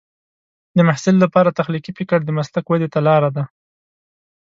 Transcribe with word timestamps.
د 0.77 0.79
محصل 0.87 1.15
لپاره 1.23 1.55
تخلیقي 1.59 1.91
فکر 1.99 2.19
د 2.23 2.29
مسلک 2.37 2.65
ودې 2.67 2.87
ته 2.93 2.99
لار 3.07 3.23
ده. 3.35 3.43